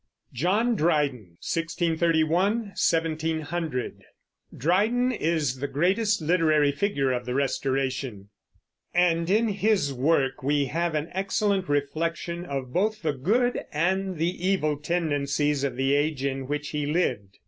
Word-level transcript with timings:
JOHN 0.33 0.75
DRYDEN 0.75 1.37
(1631 1.45 2.69
1700) 2.73 4.01
Dryden 4.57 5.11
is 5.11 5.59
the 5.59 5.67
greatest 5.67 6.23
literary 6.23 6.71
figure 6.71 7.11
of 7.11 7.27
the 7.27 7.35
Restoration, 7.35 8.29
and 8.95 9.29
in 9.29 9.49
his 9.49 9.93
work 9.93 10.41
we 10.41 10.65
have 10.65 10.95
an 10.95 11.09
excellent 11.11 11.69
reflection 11.69 12.45
of 12.47 12.73
both 12.73 13.03
the 13.03 13.13
good 13.13 13.63
and 13.71 14.17
the 14.17 14.47
evil 14.49 14.75
tendencies 14.75 15.63
of 15.63 15.75
the 15.75 15.93
age 15.93 16.23
in 16.25 16.47
which 16.47 16.69
he 16.69 16.87
lived. 16.87 17.37